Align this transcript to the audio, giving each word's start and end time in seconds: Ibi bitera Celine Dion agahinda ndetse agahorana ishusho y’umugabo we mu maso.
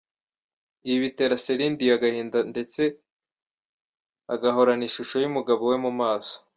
Ibi 0.87 0.97
bitera 1.05 1.41
Celine 1.45 1.77
Dion 1.79 1.95
agahinda 1.97 2.39
ndetse 2.51 2.81
agahorana 4.33 4.83
ishusho 4.89 5.15
y’umugabo 5.23 5.61
we 5.71 5.75
mu 5.85 5.91
maso. 6.01 6.35